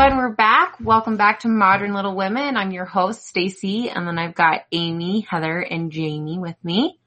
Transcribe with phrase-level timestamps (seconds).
[0.00, 0.76] everyone, we're back.
[0.80, 2.56] Welcome back to Modern Little Women.
[2.56, 6.98] I'm your host, Stacy, and then I've got Amy, Heather, and Jamie with me.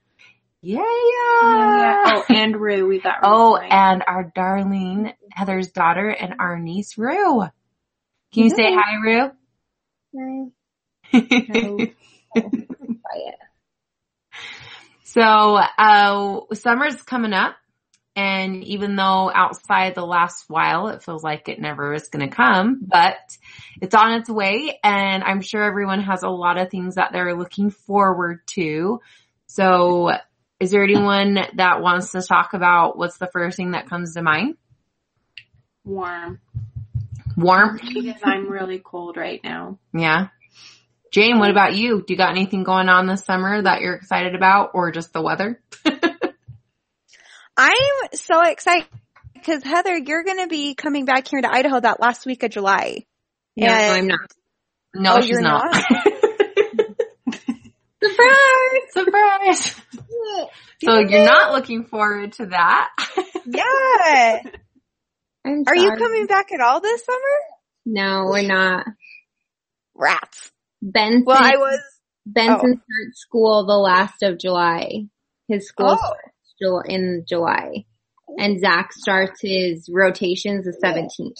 [0.62, 2.04] Yeah, yeah.
[2.06, 3.72] Oh, and Rue, we got Rue Oh, tonight.
[3.72, 7.42] and our darling Heather's daughter and our niece, Rue.
[8.32, 9.32] Can you say hi,
[10.14, 10.52] Rue?
[11.14, 11.88] Hi.
[15.06, 17.56] So, uh, summer's coming up
[18.16, 22.36] and even though outside the last while it feels like it never is going to
[22.36, 23.18] come, but
[23.82, 27.36] it's on its way and I'm sure everyone has a lot of things that they're
[27.36, 29.00] looking forward to.
[29.48, 30.12] So
[30.60, 34.22] is there anyone that wants to talk about what's the first thing that comes to
[34.22, 34.58] mind?
[35.86, 36.40] warm
[37.36, 37.80] Warm?
[37.82, 39.80] because I'm really cold right now.
[39.94, 40.28] Yeah.
[41.12, 42.04] Jane, what about you?
[42.06, 45.22] Do you got anything going on this summer that you're excited about or just the
[45.22, 45.62] weather?
[47.58, 48.88] I'm so excited
[49.34, 52.52] because Heather, you're going to be coming back here to Idaho that last week of
[52.52, 53.06] July.
[53.56, 54.20] No, And- I'm not.
[54.96, 55.74] No, Oh, she's you're not.
[58.04, 58.92] Surprise!
[58.92, 59.76] Surprise!
[60.84, 62.90] So you're not looking forward to that.
[63.46, 64.40] Yeah.
[65.46, 67.20] I'm Are you coming back at all this summer?
[67.86, 68.86] No, we're not.
[69.94, 70.50] Rats.
[70.82, 71.82] Benson, Well, I was.
[72.26, 72.80] Benson oh.
[72.80, 75.08] starts school the last of July.
[75.50, 75.96] His school Oh.
[75.98, 76.33] starts
[76.86, 77.86] in July.
[78.38, 81.34] And Zach starts his rotations the 17th.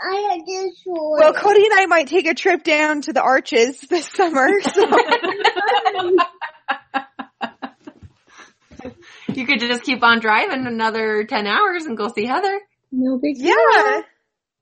[0.00, 1.20] I had this one.
[1.20, 4.48] Well, Cody and I might take a trip down to the Arches this summer.
[8.80, 8.92] So.
[9.34, 12.60] You could just keep on driving another 10 hours and go see Heather.
[12.92, 13.48] No big deal.
[13.48, 14.02] yeah.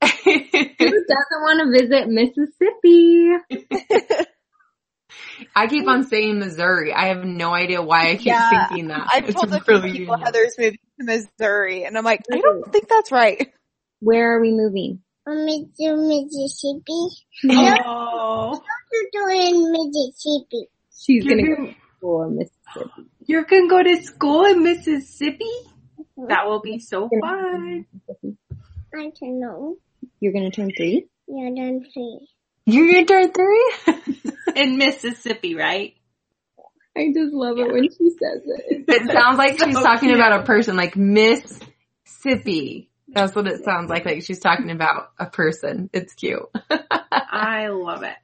[0.01, 3.29] Who doesn't want to visit Mississippi?
[5.55, 6.93] I keep on saying Missouri.
[6.93, 9.07] I have no idea why I keep Yeah, thinking that.
[9.11, 10.25] I've It's told a few really people unique.
[10.25, 13.51] Heather's moving to Missouri, and I'm like, I don't think that's right.
[13.99, 15.01] Where are we moving?
[15.27, 16.81] I'm to Mississippi.
[17.85, 18.61] Oh,
[18.91, 19.29] To do oh.
[19.29, 20.67] in Mississippi.
[20.97, 23.09] She's You're gonna go gonna- to school in Mississippi.
[23.25, 25.45] you're gonna go to school in Mississippi?
[25.99, 26.27] Mm-hmm.
[26.27, 27.85] That will be so fun.
[28.95, 29.75] I don't know.
[30.19, 31.07] You're gonna turn three?
[31.27, 32.27] You're done three.
[32.69, 34.33] You're gonna turn three?
[34.55, 35.93] In Mississippi, right?
[36.97, 38.85] I just love it when she says it.
[38.89, 40.19] it sounds like she's So talking cute.
[40.19, 41.59] about a person, like Miss
[42.05, 42.89] Sippy.
[43.07, 45.89] That's what it sounds like, like she's talking about a person.
[45.93, 46.41] It's cute.
[47.09, 48.15] I love it.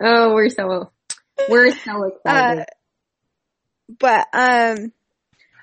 [0.00, 0.92] Oh, we're so,
[1.48, 2.60] we're so excited.
[2.60, 2.64] Uh,
[3.98, 4.92] but um,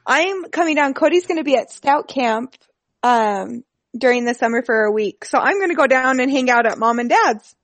[0.06, 0.94] I'm coming down.
[0.94, 2.56] Cody's going to be at Scout Camp
[3.02, 3.64] um
[3.98, 6.66] during the summer for a week, so I'm going to go down and hang out
[6.66, 7.56] at Mom and Dad's.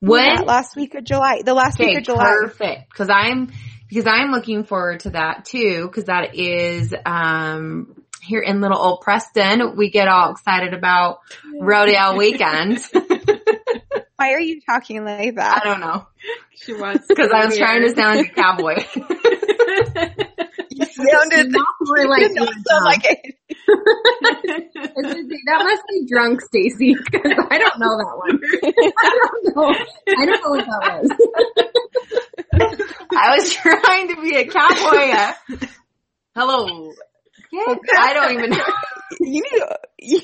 [0.00, 0.36] when?
[0.36, 1.42] that last week of July.
[1.44, 2.34] The last week of July.
[2.40, 2.92] perfect.
[2.94, 3.52] Cause I'm,
[3.88, 9.00] because I'm looking forward to that too, cause that is, um, here in little old
[9.00, 11.20] Preston, we get all excited about
[11.58, 12.78] rodeo weekend.
[14.16, 15.62] Why are you talking like that?
[15.62, 16.06] I don't know.
[16.54, 18.74] She wants Cause I was trying to sound like a cowboy.
[21.00, 21.54] You sounded.
[21.82, 23.34] Like, sound like it.
[23.50, 23.72] I
[24.96, 28.38] was gonna say, that must be drunk, Stacy, because I don't know that one.
[28.62, 29.74] I don't know.
[30.08, 31.10] I don't know what that was.
[33.16, 35.10] I was trying to be a cowboy.
[35.10, 35.32] Uh,
[36.36, 36.92] hello.
[37.52, 38.66] Yeah, I don't even know.
[39.20, 39.42] You
[39.98, 40.22] need.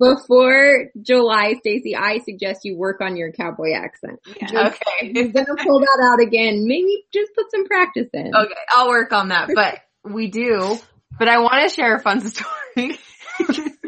[0.00, 4.18] Before July, Stacy, I suggest you work on your cowboy accent.
[4.26, 4.82] Okay.
[5.02, 6.66] You're gonna pull that out again.
[6.66, 8.32] Maybe just put some practice in.
[8.34, 10.76] Okay, I'll work on that, but we do.
[11.16, 12.98] But I want to share a fun story.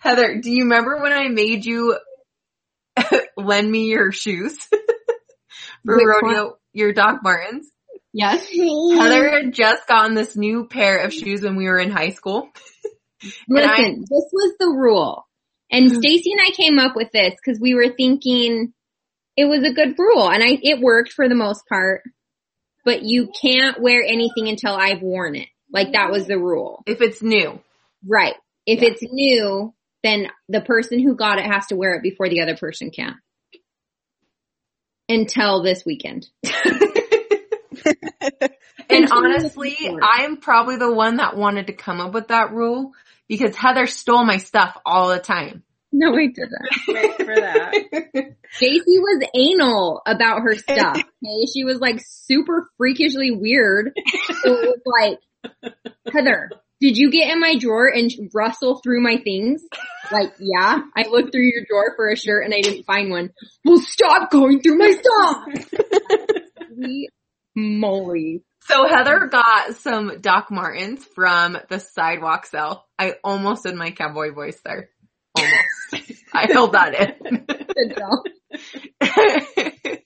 [0.00, 1.98] Heather, do you remember when I made you
[3.36, 4.58] lend me your shoes
[5.86, 7.66] for Which rodeo, your Doc Martens?
[8.12, 8.46] Yes.
[8.50, 12.48] Heather had just gotten this new pair of shoes when we were in high school.
[13.48, 15.26] Listen, I- this was the rule.
[15.70, 16.00] And mm-hmm.
[16.00, 18.72] Stacy and I came up with this because we were thinking
[19.36, 22.02] it was a good rule and I, it worked for the most part,
[22.84, 25.48] but you can't wear anything until I've worn it.
[25.72, 26.82] Like that was the rule.
[26.86, 27.60] If it's new.
[28.06, 28.34] Right.
[28.66, 29.72] If it's new,
[30.02, 33.16] then the person who got it has to wear it before the other person can.
[35.08, 36.28] Until this weekend.
[38.90, 39.76] And honestly.
[40.02, 42.92] I'm probably the one that wanted to come up with that rule
[43.30, 45.62] because Heather stole my stuff all the time.
[45.92, 46.52] No, I didn't.
[46.88, 48.34] Wait for that.
[48.50, 51.00] Stacy was anal about her stuff.
[51.22, 51.44] Okay?
[51.52, 53.92] She was like super freakishly weird.
[54.42, 55.18] So it was
[55.62, 55.74] like,
[56.10, 56.50] Heather,
[56.80, 59.62] did you get in my drawer and rustle through my things?
[60.10, 60.78] Like, yeah.
[60.96, 63.30] I looked through your drawer for a shirt and I didn't find one.
[63.66, 65.82] Well, stop going through my stuff.
[66.70, 67.10] Holy
[67.54, 68.42] moly.
[68.62, 72.84] So Heather got some Doc Martens from the sidewalk sale.
[72.98, 74.90] I almost did my cowboy voice there.
[75.34, 76.22] Almost.
[76.34, 77.46] I held that in.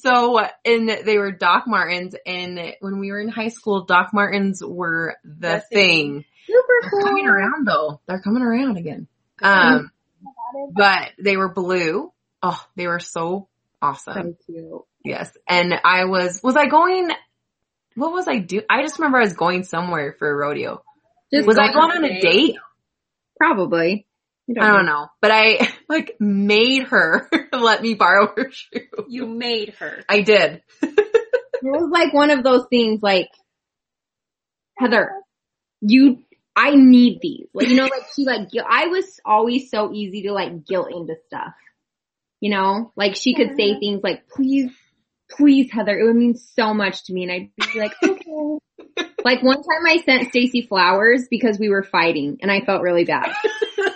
[0.00, 4.62] So, and they were Doc Martens, and when we were in high school, Doc Martens
[4.64, 6.24] were the, thing.
[6.46, 7.02] Super They're cool.
[7.02, 8.00] coming around though.
[8.06, 9.08] They're coming around again.
[9.40, 9.90] Um,
[10.72, 12.12] but they were blue.
[12.42, 13.48] Oh, they were so
[13.80, 14.14] awesome.
[14.14, 14.82] So cute.
[15.04, 15.36] Yes.
[15.48, 17.10] And I was, was I going,
[17.94, 18.62] what was I do?
[18.68, 20.82] I just remember I was going somewhere for a rodeo.
[21.32, 22.56] Just Was I going on a date?
[23.38, 24.06] Probably.
[24.50, 25.08] I don't know.
[25.20, 28.80] But I like made her let me borrow her shoe.
[29.08, 30.02] You made her.
[30.08, 30.62] I did.
[31.64, 33.28] It was like one of those things like,
[34.76, 35.12] Heather,
[35.80, 36.18] you,
[36.56, 37.46] I need these.
[37.54, 41.14] Like, you know, like she like, I was always so easy to like guilt into
[41.26, 41.54] stuff.
[42.40, 43.78] You know, like she could say mm-hmm.
[43.78, 44.72] things like, please,
[45.36, 47.24] please Heather, it would mean so much to me.
[47.24, 49.04] And I'd be like, okay.
[49.24, 53.04] like one time I sent Stacy flowers because we were fighting and I felt really
[53.04, 53.32] bad.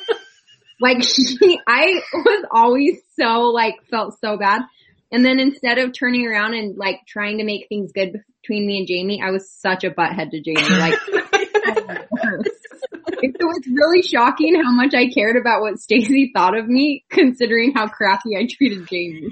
[0.81, 4.62] like she, I was always so like, felt so bad.
[5.12, 8.79] And then instead of turning around and like trying to make things good between me
[8.79, 10.69] and Jamie, I was such a butthead to Jamie.
[10.69, 10.94] Like,
[13.23, 17.73] it was really shocking how much I cared about what Stacy thought of me, considering
[17.75, 19.29] how crappy I treated Jamie.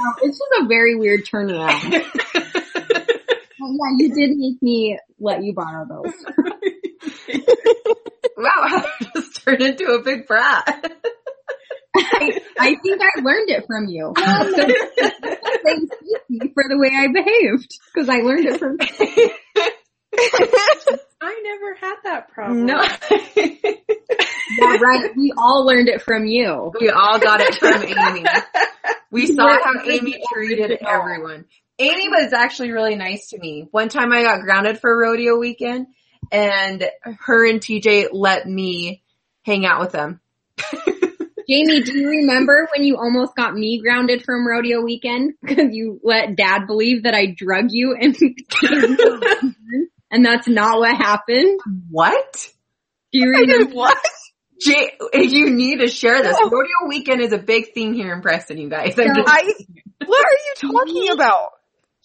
[0.00, 2.04] So it's just a very weird turnaround.
[3.60, 6.14] But um, yeah, you did make me let you borrow those.
[8.40, 10.64] Wow, Heather just turned into a big brat.
[11.94, 14.14] I, I think I learned it from you.
[14.16, 14.52] So, um,
[15.62, 18.78] thank Stacy for the way I behaved, because I learned it from
[21.20, 22.66] I never had that problem.
[22.66, 22.82] no.
[24.58, 25.10] Yeah, right.
[25.16, 26.72] We all learned it from you.
[26.80, 28.24] we all got it from Amy.
[29.10, 31.44] We saw were how Amy treated everyone.
[31.78, 33.68] Amy was actually really nice to me.
[33.70, 35.86] One time I got grounded for rodeo weekend
[36.30, 36.84] and
[37.20, 39.02] her and TJ let me
[39.42, 40.20] hang out with them.
[41.48, 46.00] Jamie, do you remember when you almost got me grounded from rodeo weekend because you
[46.04, 48.14] let dad believe that I drug you and
[50.10, 51.60] and that's not what happened?
[51.90, 52.48] What?
[53.12, 53.74] Do you remember?
[53.74, 53.96] what?
[54.60, 56.36] Jay, you need to share this.
[56.42, 58.98] Rodeo weekend is a big thing here in Preston, you guys.
[58.98, 59.52] I'm just- I,
[60.06, 61.48] what are you talking about?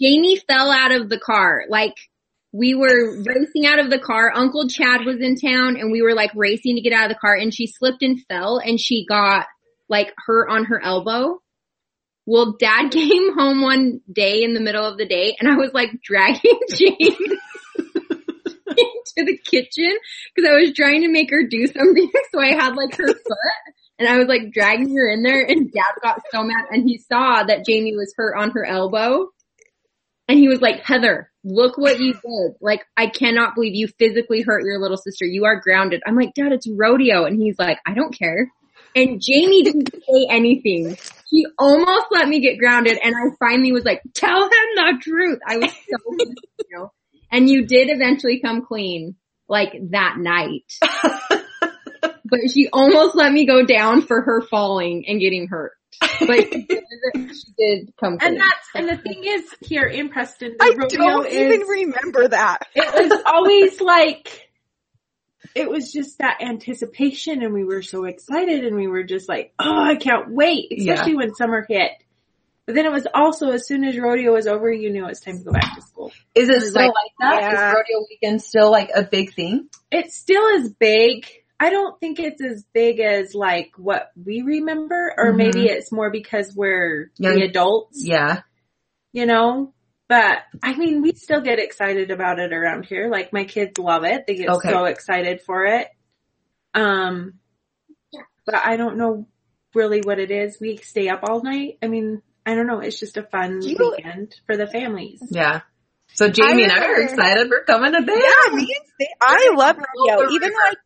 [0.02, 1.64] Jamie fell out of the car.
[1.70, 1.96] Like
[2.52, 4.32] we were racing out of the car.
[4.34, 7.20] Uncle Chad was in town and we were like racing to get out of the
[7.20, 9.48] car and she slipped and fell and she got
[9.90, 11.42] like hurt on her elbow.
[12.26, 15.72] Well, dad came home one day in the middle of the day and I was
[15.74, 17.35] like dragging Jamie
[19.16, 19.92] into the kitchen
[20.34, 22.12] because I was trying to make her do something.
[22.34, 25.72] So I had like her foot and I was like dragging her in there and
[25.72, 29.30] dad got so mad and he saw that Jamie was hurt on her elbow
[30.28, 32.56] and he was like, Heather, look what you did.
[32.60, 35.26] Like, I cannot believe you physically hurt your little sister.
[35.26, 36.02] You are grounded.
[36.06, 37.26] I'm like, dad, it's rodeo.
[37.26, 38.52] And he's like, I don't care.
[38.96, 40.98] And Jamie didn't say anything.
[41.30, 45.40] He almost let me get grounded and I finally was like, tell him the truth.
[45.46, 46.36] I was so you
[46.72, 46.92] know?
[47.36, 49.16] And you did eventually come clean
[49.50, 50.74] like that night.
[52.26, 55.74] but she almost let me go down for her falling and getting hurt.
[56.00, 56.68] But she
[57.58, 58.32] did, come clean.
[58.32, 61.68] And that's and the thing is here in Preston, the I rodeo don't is even
[61.68, 62.60] remember that.
[62.74, 64.50] it was always like
[65.56, 69.54] it was just that anticipation and we were so excited and we were just like,
[69.60, 71.92] oh, I can't wait, especially when summer hit.
[72.66, 75.20] But then it was also as soon as rodeo was over, you knew it was
[75.20, 76.12] time to go back to school.
[76.34, 77.42] Is it still like, like, that?
[77.42, 77.70] yeah.
[77.70, 79.70] Is rodeo weekend still like a big thing?
[79.92, 81.28] It still is big.
[81.60, 85.38] I don't think it's as big as like what we remember, or Mhm.
[85.38, 88.42] maybe it's more because we're Young- the adults, Yeah.
[89.14, 89.74] you know.
[90.08, 93.10] But I mean, we still get excited about it around here.
[93.10, 94.70] Like my kids love it; they get Okay.
[94.70, 95.88] so excited for it.
[96.74, 97.40] Um,
[98.46, 99.28] but I don't know
[99.74, 100.60] really what it is.
[100.60, 101.78] We stay up all night.
[101.82, 102.80] I mean, I don't know.
[102.80, 105.22] It's just a fun You- weekend for the families.
[105.32, 105.62] Yeah.
[106.14, 108.16] So Jamie and I are remember- excited for coming to there.
[108.18, 110.30] Yeah, me and Sta- I love rodeo.
[110.32, 110.78] Even like,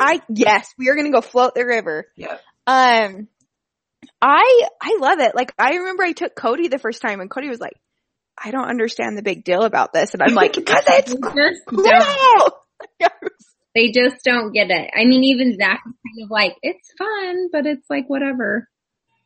[0.00, 2.06] I, yes, we are gonna go float the river.
[2.16, 2.38] Yeah.
[2.66, 3.28] Um,
[4.22, 5.34] I, I love it.
[5.34, 7.74] Like, I remember I took Cody the first time and Cody was like,
[8.42, 10.14] I don't understand the big deal about this.
[10.14, 12.50] And I'm like, cause it's cool.
[13.74, 14.90] They just don't get it.
[14.98, 18.68] I mean, even Zach is kind of like, it's fun, but it's like whatever.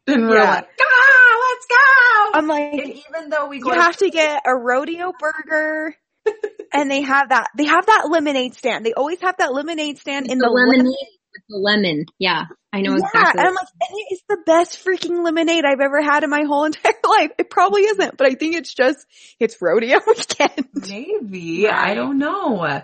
[0.06, 0.50] And we're Yeah.
[0.54, 2.38] like, ah, let's go.
[2.38, 5.94] I'm like, and even though we go you have to get a rodeo burger.
[6.72, 8.84] and they have that, they have that lemonade stand.
[8.84, 12.06] They always have that lemonade stand in the the lemonade With the lemon.
[12.18, 12.44] Yeah.
[12.72, 13.40] I know yeah, exactly.
[13.40, 16.44] and I'm like, and it is the best freaking lemonade I've ever had in my
[16.44, 17.30] whole entire life.
[17.38, 19.06] It probably isn't, but I think it's just,
[19.38, 20.68] it's rodeo weekend.
[20.74, 21.68] Maybe.
[21.68, 22.82] I don't know.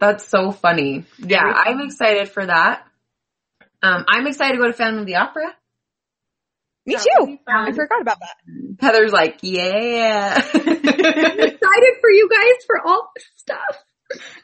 [0.00, 1.04] That's so funny.
[1.18, 2.84] Yeah, I'm excited for that.
[3.82, 5.54] Um, I'm excited to go to Phantom of the Opera.
[6.86, 7.02] Me too.
[7.20, 7.68] would be fun.
[7.68, 8.36] I forgot about that.
[8.80, 10.36] Heather's like, yeah.
[10.36, 13.84] excited for you guys for all this stuff.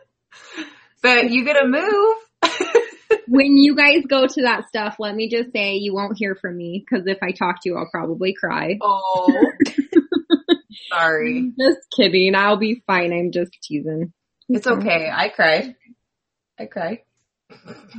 [1.02, 2.16] but you get to move.
[3.26, 6.56] When you guys go to that stuff, let me just say you won't hear from
[6.56, 8.78] me because if I talk to you, I'll probably cry.
[8.80, 9.52] oh.
[10.92, 11.52] Sorry.
[11.58, 12.34] Just kidding.
[12.34, 13.12] I'll be fine.
[13.12, 14.12] I'm just teasing.
[14.48, 15.08] It's okay.
[15.12, 15.76] I cried.
[16.58, 16.98] I cried.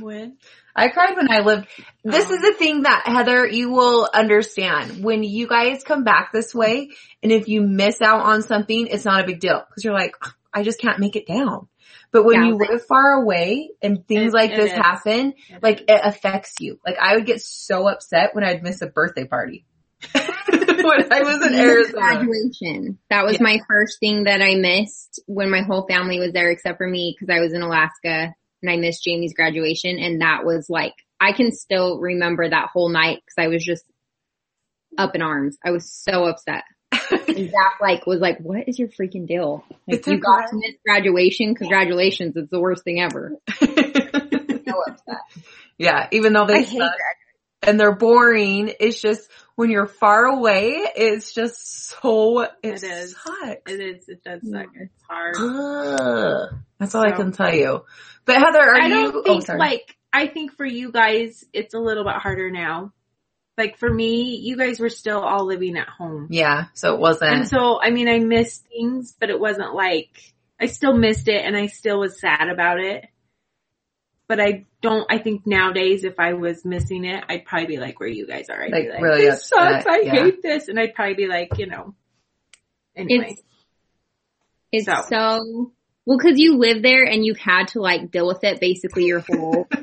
[0.00, 0.36] When?
[0.74, 1.68] I cried when I lived.
[2.04, 2.34] This oh.
[2.34, 6.90] is the thing that Heather, you will understand when you guys come back this way
[7.22, 10.14] and if you miss out on something, it's not a big deal because you're like,
[10.52, 11.68] I just can't make it down.
[12.10, 12.48] But when Yeah.
[12.48, 14.78] you live far away and things It- like it this is.
[14.78, 16.78] happen, like it affects you.
[16.86, 19.66] Like I would get so upset when I'd miss a birthday party.
[20.14, 22.00] when I was in Arizona.
[22.00, 22.98] Graduation.
[23.10, 23.42] That was Yeah.
[23.44, 27.14] my first thing that I missed when my whole family was there except for me
[27.18, 31.32] because I was in Alaska and I missed Jamie's graduation and that was like, I
[31.32, 33.84] can still remember that whole night because I was just
[34.98, 35.56] up in arms.
[35.64, 36.64] I was so upset.
[37.28, 39.64] And Zach like was like, what is your freaking deal?
[39.86, 40.22] Like It's you okay.
[40.22, 41.54] got to miss graduation.
[41.54, 42.34] Congratulations.
[42.36, 43.32] It's the worst thing ever.
[44.64, 45.16] So upset.
[45.76, 46.92] yeah, even though they I hate suck
[47.62, 53.12] and they're boring, it's just when you're far away, it's just so it, It is.
[53.16, 53.72] sucks.
[53.72, 54.08] It is.
[54.08, 54.66] It does suck.
[54.66, 54.80] Mm.
[54.80, 55.34] It's hard.
[55.38, 56.58] Ugh.
[56.78, 57.84] That's all I can tell you.
[58.24, 59.58] But Heather, are I don't oh, think sorry.
[59.58, 62.92] like I think for you guys it's a little bit harder now.
[63.58, 66.28] Like for me, you guys were still all living at home.
[66.30, 67.32] yeah, so it wasn't.
[67.32, 70.10] And so I mean I missed things, but it wasn't like
[70.60, 73.04] I still missed it and I still was sad about it.
[74.32, 78.00] But I don't I think nowadays if I was missing it, I'd probably be like
[78.00, 78.62] where you guys are.
[78.62, 80.12] I'd Like, be like, really this upset, sucks, I yeah.
[80.12, 81.94] hate this and I'd probably be like, you know.
[82.96, 83.36] Anyway.
[84.72, 84.94] It's, it's So.
[85.10, 85.72] so,
[86.06, 89.20] well cause you live there and you've had to like deal with it basically your
[89.20, 89.68] whole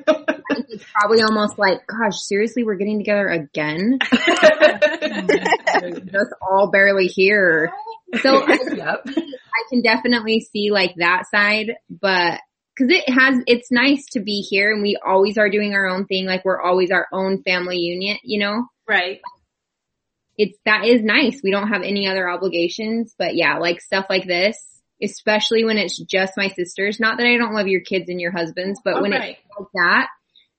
[0.69, 3.99] it's probably almost like, gosh, seriously, we're getting together again?
[4.11, 4.23] Just
[6.41, 7.71] all barely here.
[8.21, 9.03] So I, yep.
[9.07, 12.39] I can definitely see like that side, but
[12.79, 16.05] cause it has, it's nice to be here and we always are doing our own
[16.05, 16.25] thing.
[16.25, 18.65] Like we're always our own family unit, you know?
[18.87, 19.19] right.
[20.37, 21.41] It's, that is nice.
[21.43, 24.57] We don't have any other obligations, but yeah, like stuff like this,
[25.03, 26.97] especially when it's just my sisters.
[26.97, 29.31] Not that I don't love your kids and your husbands, but oh, when right.
[29.31, 30.07] it's like that,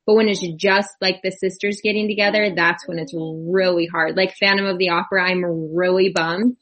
[0.06, 4.18] but when it's just like the sisters getting together, that's when it's really hard.
[4.18, 6.58] Like Phantom of the Opera, I'm really bummed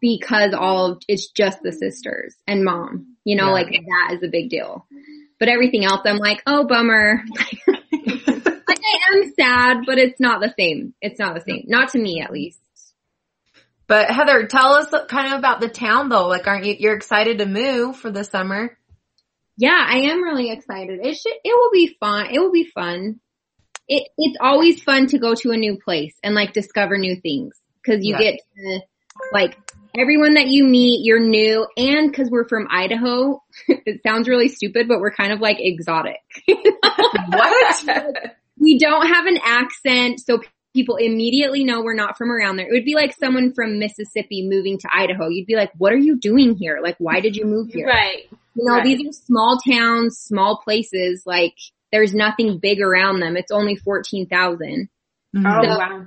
[0.00, 3.52] because all of, it's just the sisters and mom, you know, Yeah.
[3.52, 4.86] like that is a big deal.
[5.38, 7.22] But everything else, I'm like, oh bummer.
[7.66, 10.94] like I am sad, but it's not the same.
[11.00, 11.64] It's not the same.
[11.66, 12.58] Not to me at least.
[13.86, 16.28] But Heather, tell us kind of about the town though.
[16.28, 18.76] Like, aren't you, you're excited to move for the summer?
[19.56, 21.00] Yeah, I am really excited.
[21.04, 22.28] It should, it will be fun.
[22.32, 23.20] It will be fun.
[23.88, 27.54] It, it's always fun to go to a new place and like discover new things
[27.84, 28.18] cause you Yeah.
[28.20, 28.80] get to
[29.32, 29.58] like
[29.96, 34.88] everyone that you meet, you're new and cause we're from Idaho, it sounds really stupid,
[34.88, 36.18] but we're kind of like exotic.
[37.28, 38.36] What?
[38.58, 40.40] we don't have an accent, so
[40.74, 42.66] people immediately know we're not from around there.
[42.68, 45.28] It would be like someone from Mississippi moving to Idaho.
[45.28, 46.80] You'd be like, what are you doing here?
[46.82, 47.86] Like, why did you move here?
[47.86, 48.28] Right.
[48.54, 48.84] You know, Right.
[48.84, 51.54] these are small towns, small places, like
[51.92, 53.36] there's nothing big around them.
[53.36, 54.88] It's only 14,000.
[55.34, 55.62] Oh Mhm.
[55.64, 56.06] So- wow.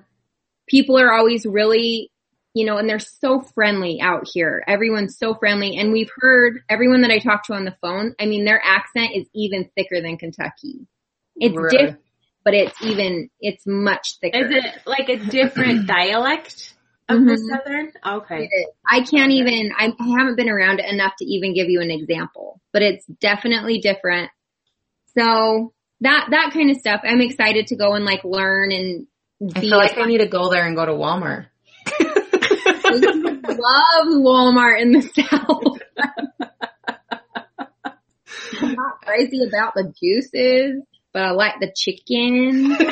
[0.69, 2.09] People are always really,
[2.53, 4.63] you know, and they're so friendly out here.
[4.67, 5.77] Everyone's so friendly.
[5.77, 9.11] And we've heard everyone that I talk to on the phone, I mean, their accent
[9.15, 10.87] is even thicker than Kentucky.
[11.35, 11.77] It's Really?
[11.77, 11.99] different,
[12.45, 14.37] but it's even, it's much thicker.
[14.45, 16.75] Is it like a different dialect
[17.09, 17.49] of the Mhm.
[17.49, 17.91] southern?
[18.05, 18.49] Okay.
[18.89, 21.89] I can't even, I, I haven't been around it enough to even give you an
[21.89, 24.29] example, but it's definitely different.
[25.17, 29.07] So that, that kind of stuff, I'm excited to go and like learn and
[29.55, 31.47] I be feel like I need to go there and go to Walmart.
[33.63, 35.79] Love Walmart in the South.
[38.61, 42.77] I'm not crazy about the juices, but I like the chicken.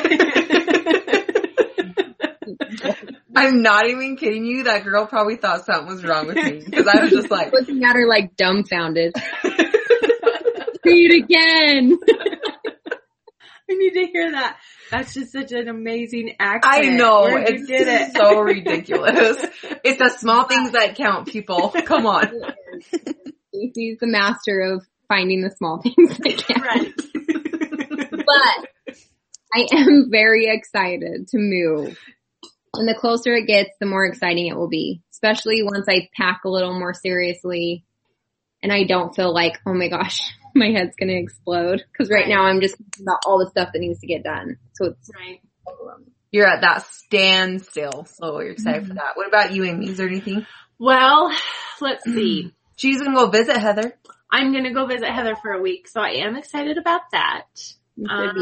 [3.34, 4.64] I'm not even kidding you.
[4.64, 7.82] That girl probably thought something was wrong with me because I was just like, Looking
[7.84, 9.14] at her like dumbfounded.
[10.84, 11.96] See it again.
[13.74, 14.58] I need to hear that.
[14.90, 16.74] That's just such an amazing accent.
[16.74, 18.16] I know Where'd it's get it?
[18.16, 19.44] so ridiculous.
[19.84, 21.70] It's the small things that count, people.
[21.84, 22.30] Come on.
[23.52, 26.62] He's the master of finding the small things I can.
[26.62, 26.92] Right.
[28.10, 28.68] But
[29.54, 31.98] I am very excited to move.
[32.74, 36.42] And the closer it gets, the more exciting it will be, especially once I pack
[36.44, 37.84] a little more seriously
[38.62, 41.84] and I don't feel like, oh my gosh, my head's going to explode.
[41.96, 42.28] Cause right, Right.
[42.28, 44.56] now I'm just thinking about all the stuff that needs to get done.
[44.74, 45.40] So it's Right.
[46.30, 49.16] You're at that standstill, so you're excited for that.
[49.16, 49.90] What about you, Amy?
[49.90, 50.46] Is there anything?
[50.78, 51.30] Well,
[51.80, 52.54] let's see.
[52.76, 53.92] She's gonna go visit Heather.
[54.30, 57.44] I'm gonna go visit Heather for a week, so I am excited about that.
[57.98, 58.40] it should be.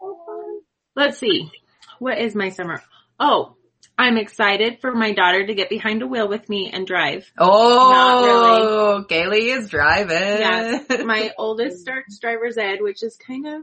[0.00, 0.62] Um,
[0.94, 1.50] let's see.
[1.98, 2.80] What is my summer?
[3.18, 3.56] Oh,
[3.98, 7.30] I'm excited for my daughter to get behind a wheel with me and drive.
[7.38, 10.10] Oh, Kaylee is driving.
[10.10, 10.84] Yes.
[11.04, 13.62] My oldest starts driver's ed, which is kind of,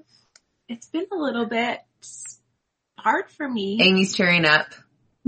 [0.67, 1.79] it's been a little bit
[2.97, 4.73] hard for me Amy's cheering up.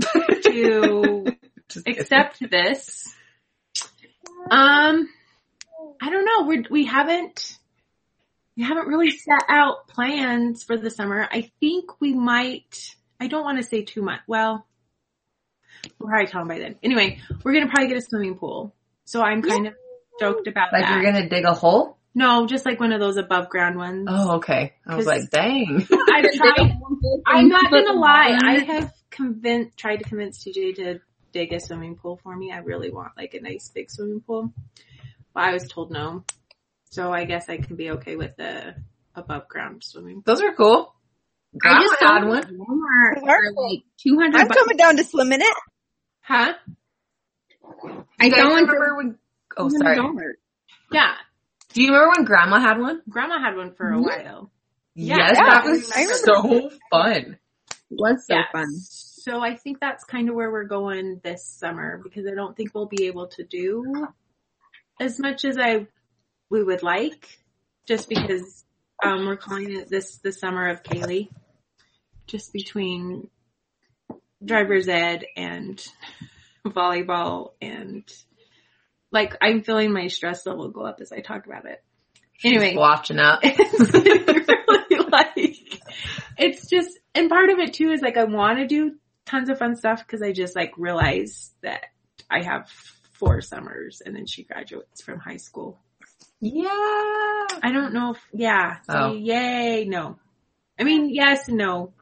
[0.00, 1.36] to
[1.86, 3.14] accept this.
[4.50, 5.08] Um,
[6.00, 6.46] I don't know.
[6.46, 7.58] We we haven't
[8.56, 11.28] we haven't really set out plans for the summer.
[11.30, 12.94] I think we might.
[13.20, 14.20] I don't want to say too much.
[14.26, 14.66] Well,
[15.98, 16.76] we'll probably tell them by then.
[16.82, 18.74] Anyway, we're gonna probably get a swimming pool.
[19.04, 19.74] So I'm kind of
[20.16, 20.90] stoked about like that.
[20.90, 21.98] Like you're gonna dig a hole.
[22.14, 24.06] no, just like one of those above ground ones.
[24.10, 24.74] Oh, okay.
[24.86, 25.86] I was like, dang.
[26.10, 26.78] I've tried.
[27.26, 28.36] I'm not gonna lie.
[28.42, 31.00] I have convinced, tried to convince TJ to
[31.32, 32.50] dig a swimming pool for me.
[32.52, 34.52] I really want like a nice big swimming pool,
[35.34, 36.24] but I was told no.
[36.90, 38.74] So I guess I can be okay with the
[39.14, 40.22] above ground swimming.
[40.22, 40.22] pool.
[40.26, 40.94] Those are cool.
[41.56, 42.38] I Grandma just had saw one.
[42.38, 44.58] at Walmart for like 200 I'm bucks.
[44.60, 45.56] coming down to swim in it.
[46.22, 46.52] Huh?
[48.20, 49.18] I don't saw one for remember when?
[49.56, 49.98] Oh, sorry.
[50.92, 51.14] Yeah.
[51.72, 53.02] Do you remember when Grandma had one?
[53.08, 54.50] Grandma had one for a while.
[54.94, 56.14] Yeah, yes, yeah, that was remember.
[56.14, 57.38] so fun.
[57.90, 58.42] It was so Yeah.
[58.52, 58.66] fun.
[58.80, 62.74] So I think that's kind of where we're going this summer because I don't think
[62.74, 64.06] we'll be able to do
[65.00, 65.86] as much as I
[66.48, 67.28] we would like,
[67.86, 68.64] just because
[69.04, 71.28] um, we're calling it this the summer of Kaylee,
[72.26, 73.28] just between
[74.44, 75.84] driver's ed and
[76.66, 78.04] volleyball and
[79.12, 81.82] like I'm feeling my stress level go up as I talk about it.
[82.44, 83.40] Anyway, Just watching up.
[83.44, 85.80] it's really like
[86.36, 89.58] it's just and part of it too is like I want to do tons of
[89.58, 91.86] fun stuff because I just like realize that
[92.30, 92.68] I have
[93.12, 95.78] four summers and then she graduates from high school.
[96.40, 96.66] Yeah.
[96.68, 99.12] I don't know if yeah, so Oh.
[99.14, 100.18] yay, no.
[100.78, 101.92] I mean yes and no.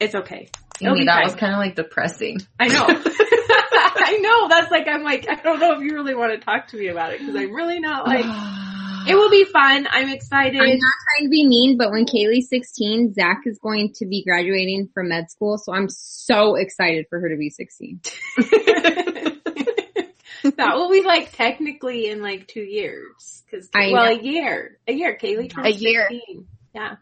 [0.00, 0.48] It's okay.
[0.82, 1.24] Amy, that fine.
[1.24, 2.38] was kind of like depressing.
[2.58, 2.86] I know.
[2.88, 4.48] I know.
[4.48, 6.88] That's like I'm like I don't know if you really want to talk to me
[6.88, 8.24] about it because I'm really not like
[9.06, 9.86] it will be fun.
[9.90, 10.60] I'm excited.
[10.60, 14.24] I'm not trying to be mean, but when Kaylee's 16, Zach is going to be
[14.24, 18.00] graduating from med school, so I'm so excited for her to be 16.
[20.42, 23.42] that will be like technically in like two years.
[23.50, 24.20] Cause, I well, know.
[24.20, 24.78] a year.
[24.86, 25.18] A year.
[25.20, 26.06] Kaylee turns A year.
[26.10, 26.46] 16.
[26.74, 26.96] Yeah.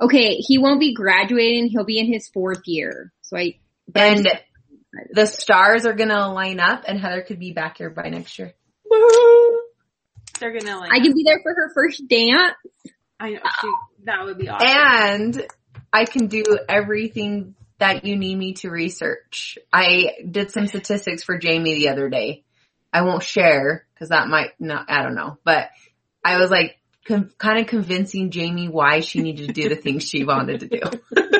[0.00, 3.12] Okay, he won't be graduating, he'll be in his fourth year.
[3.22, 4.28] So I, but I'm and
[5.12, 8.52] the stars are gonna line up, and Heather could be back here by next year.
[10.40, 12.54] They're gonna like, I can be there for her first dance.
[13.18, 13.72] I know, she,
[14.04, 14.66] that would be awesome.
[14.68, 15.46] And
[15.92, 19.58] I can do everything that you need me to research.
[19.72, 22.44] I did some statistics for Jamie the other day.
[22.92, 25.68] I won't share because that might not, I don't know, but
[26.24, 30.04] I was like con- kind of convincing Jamie why she needed to do the things
[30.04, 30.80] she wanted to do.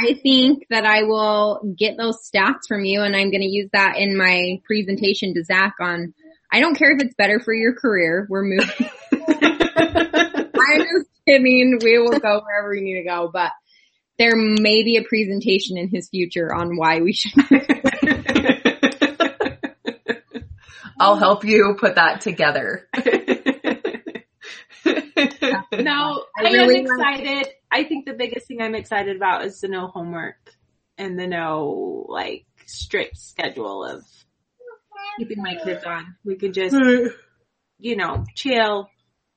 [0.00, 3.70] I think that I will get those stats from you and I'm going to use
[3.72, 6.14] that in my presentation to Zach on,
[6.52, 8.26] I don't care if it's better for your career.
[8.30, 8.68] We're moving.
[9.12, 11.80] I'm just kidding.
[11.82, 13.50] We will go wherever we need to go, but
[14.18, 17.32] there may be a presentation in his future on why we should.
[21.00, 22.88] I'll help you put that together.
[25.84, 27.52] no, I I, really am want- excited.
[27.70, 30.36] I think the biggest thing I'm excited about is the no homework
[30.96, 34.04] and the no like strict schedule of
[35.18, 36.16] keeping my kids on.
[36.24, 36.76] We could just,
[37.78, 38.88] you know, chill,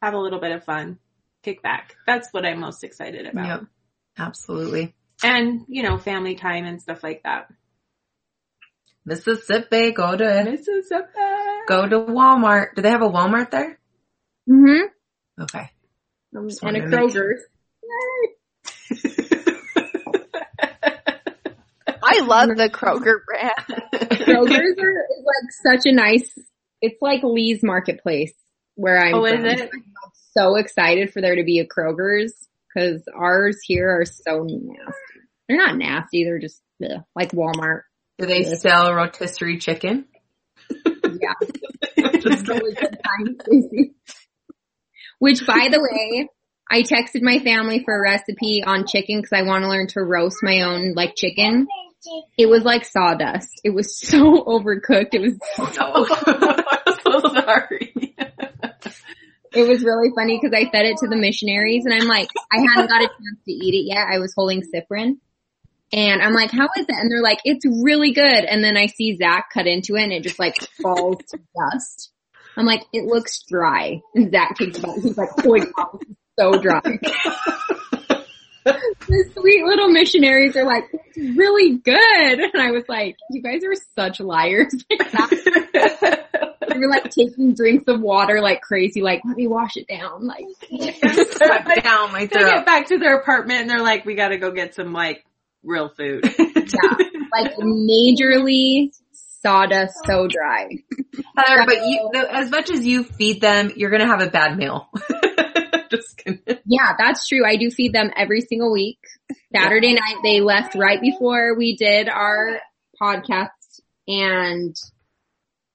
[0.02, 1.00] have a little bit of fun,
[1.44, 1.96] kick back.
[2.08, 3.48] That's what I'm most excited about.
[3.48, 3.62] Yep.
[4.18, 4.96] Absolutely.
[5.24, 7.48] And, you know, family time and stuff like that.
[9.06, 11.08] Mississippi, go to, Mississippi.
[11.68, 12.76] go to Walmart.
[12.76, 13.80] Do they have a Walmart there?
[14.50, 15.44] Mm-hmm.
[15.44, 15.72] Okay.
[16.36, 17.38] Um, just And a wanted to.
[22.04, 23.82] I love the Kroger brand.
[23.94, 26.38] Kroger's are, is like such a nice,
[26.82, 28.34] it's like Lee's Marketplace
[28.76, 29.62] where I'm Oh, is it?
[29.62, 29.84] I'm
[30.34, 32.34] so excited for there to be a Kroger's
[32.74, 34.96] because ours here are so nasty.
[35.48, 37.82] They're not nasty, they're just ugh, like Walmart.
[38.18, 40.06] Do they sell rotisserie chicken?
[41.22, 41.34] Yeah.
[42.22, 42.62] Just kidding.
[42.62, 43.96] Really good time, Stacey.
[45.22, 46.28] Which, by the way,
[46.68, 50.02] I texted my family for a recipe on chicken because I want to learn to
[50.02, 51.68] roast my own like chicken.
[52.40, 53.62] It was like sawdust.
[53.64, 55.14] It was so overcooked.
[55.14, 55.38] It was
[57.06, 57.94] so sorry.
[59.54, 62.58] it was really funny because I fed it to the missionaries and I'm like, I
[62.58, 64.08] hadn't got a chance to eat it yet.
[64.10, 65.18] I was holding Ciprin.
[65.94, 66.96] And I'm like, how is it?
[66.98, 68.44] And they're like, it's really good.
[68.44, 72.12] And then I see Zach cut into it and it just like falls to dust.
[72.58, 74.02] I'm like, it looks dry.
[74.16, 75.00] And Zach takes it out.
[75.00, 76.82] He's like, holy cow, this is so dry.
[78.64, 82.40] the sweet little missionaries are like, it's really good.
[82.40, 84.74] And I was like, you guys are such liars.
[84.90, 90.28] they were like taking drinks of water like crazy, like, let me wash it down.
[90.28, 94.38] Like, Suck down my They get back to their apartment and they're like, we gotta
[94.38, 95.26] go get some like
[95.64, 96.24] real food.
[96.38, 96.98] yeah,
[97.34, 98.92] like majorly
[99.42, 100.70] sawdust so dry.
[101.38, 104.90] Heather, but you, as much as you feed them, you're gonna have a bad meal.
[105.92, 106.40] Just kidding.
[106.66, 107.46] Yeah, that's true.
[107.46, 109.00] I do feed them every single week.
[109.54, 112.60] Saturday night they left right before we did our
[113.02, 113.50] podcast
[114.08, 114.74] and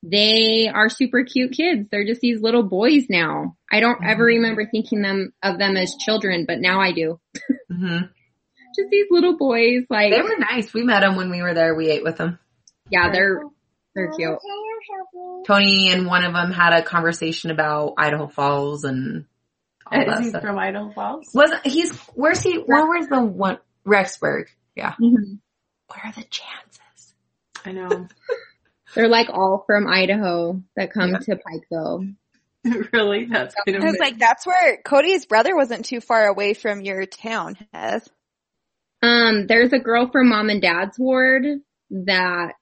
[0.02, 1.88] they are super cute kids.
[1.90, 3.56] They're just these little boys now.
[3.70, 7.20] I don't ever remember thinking them of them as children, but now I do.
[7.70, 7.98] hmm
[8.76, 10.72] Just these little boys like They were nice.
[10.72, 11.74] We met them when we were there.
[11.74, 12.38] We ate with them.
[12.90, 13.42] yeah, they're
[13.96, 14.38] they're cute.
[14.38, 15.44] Can you help me?
[15.46, 19.24] Tony and one of them had a conversation about Idaho Falls and
[19.90, 20.42] all Is that he stuff.
[20.42, 21.28] from Idaho Falls?
[21.34, 22.56] Wasn't he's where's he?
[22.58, 23.58] Where was the one?
[23.84, 24.46] Rexburg.
[24.76, 24.94] Yeah.
[25.00, 25.38] Mhm.
[25.88, 27.14] What are the chances?
[27.64, 28.08] I know.
[28.94, 32.14] They're like all from Idaho that come to Pikeville.
[32.92, 33.26] really?
[33.26, 37.04] That's kind of I like, that's where Cody's brother wasn't too far away from your
[37.06, 38.08] town, Heath.
[39.02, 41.44] Um, there's a girl from mom and dad's ward
[41.90, 42.54] that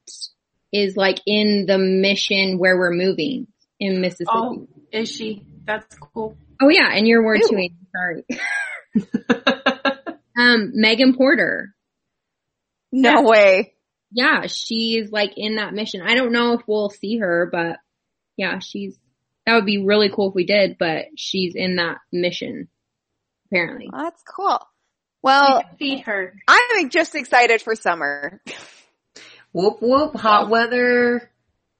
[0.74, 3.46] is like in the mission where we're moving
[3.80, 4.30] in Mississippi.
[4.32, 5.46] Oh, is she?
[5.64, 6.36] That's cool.
[6.60, 7.48] Oh yeah, and your ward Ew.
[7.48, 7.76] too, Amy.
[7.94, 8.24] Sorry.
[10.36, 11.74] Um, Megan Porter.
[12.90, 13.74] No way.
[14.10, 16.02] Yeah, she's like in that mission.
[16.02, 17.78] I don't know if we'll see her, but
[18.36, 18.98] yeah, she's,
[19.46, 22.68] that would be really cool if we did, but she's in that mission,
[23.46, 23.88] apparently.
[23.92, 24.60] Well, that's cool.
[25.22, 26.34] Well, Feed her.
[26.46, 28.40] I'm just excited for summer.
[29.54, 31.30] whoop whoop, hot weather.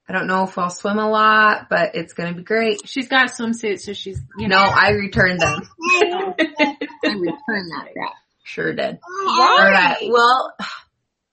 [0.09, 2.87] I don't know if I'll swim a lot, but it's gonna be great.
[2.89, 4.71] She's got swimsuits, so she's you No, know.
[4.71, 5.61] I returned them.
[5.91, 6.35] I
[7.05, 8.13] return that crap.
[8.45, 8.99] Sure did.
[9.29, 10.55] Alright, well,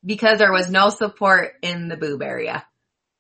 [0.06, 2.66] because there was no support in the boob area.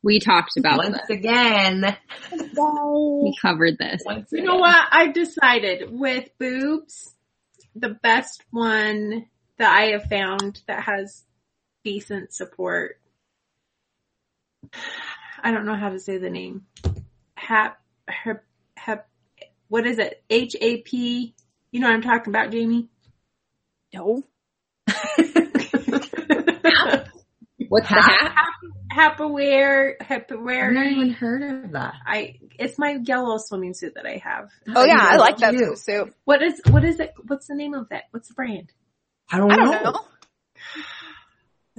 [0.03, 1.09] We talked about Once this.
[1.17, 1.95] again.
[2.31, 4.01] We covered this.
[4.05, 4.87] Once You know what?
[4.91, 7.13] I've decided with boobs,
[7.75, 9.25] the best one
[9.59, 11.23] that I have found that has
[11.83, 12.97] decent support.
[15.43, 16.65] I don't know how to say the name.
[17.35, 18.43] Hap, hap,
[18.77, 19.07] hap,
[19.67, 20.23] what is it?
[20.29, 21.33] H A P.
[21.71, 22.89] You know what I'm talking about, Jamie?
[23.93, 24.23] No.
[27.69, 28.35] What's the hat?
[28.93, 30.73] Hapaware, I've Hapaware.
[30.73, 31.93] never even heard of that.
[32.05, 34.49] I it's my yellow swimming suit that I have.
[34.75, 35.77] Oh yeah, I like that You.
[35.77, 36.13] suit.
[36.25, 37.13] What is what is it?
[37.27, 38.03] What's the name of it?
[38.11, 38.73] What's the brand?
[39.31, 39.99] I don't I don't know.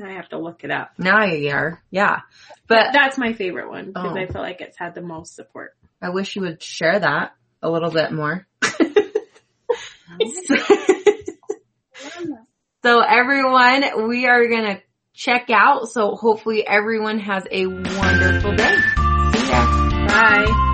[0.02, 0.92] I have to look it up.
[0.98, 1.82] Now you are.
[1.90, 2.20] Yeah.
[2.66, 4.18] But that's my favorite one because Oh.
[4.18, 5.74] I feel like it's had the most support.
[6.00, 8.46] I wish you would share that a little bit more.
[12.84, 14.80] so everyone, we are gonna
[15.14, 15.88] check out.
[15.88, 18.76] So hopefully everyone has a wonderful day.
[19.34, 20.06] See ya.
[20.06, 20.68] Bye.